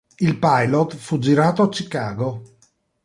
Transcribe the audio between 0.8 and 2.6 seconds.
fu girato a Chicago.